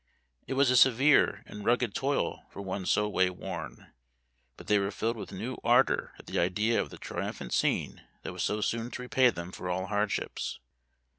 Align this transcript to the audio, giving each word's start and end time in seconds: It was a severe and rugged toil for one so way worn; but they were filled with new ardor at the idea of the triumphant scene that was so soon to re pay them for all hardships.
It 0.47 0.55
was 0.55 0.71
a 0.71 0.75
severe 0.75 1.43
and 1.45 1.63
rugged 1.63 1.93
toil 1.93 2.47
for 2.49 2.59
one 2.63 2.87
so 2.87 3.07
way 3.07 3.29
worn; 3.29 3.91
but 4.57 4.65
they 4.65 4.79
were 4.79 4.89
filled 4.89 5.15
with 5.15 5.31
new 5.31 5.57
ardor 5.63 6.15
at 6.17 6.25
the 6.25 6.39
idea 6.39 6.81
of 6.81 6.89
the 6.89 6.97
triumphant 6.97 7.53
scene 7.53 8.01
that 8.23 8.33
was 8.33 8.41
so 8.41 8.61
soon 8.61 8.89
to 8.89 9.03
re 9.03 9.07
pay 9.07 9.29
them 9.29 9.51
for 9.51 9.69
all 9.69 9.85
hardships. 9.85 10.57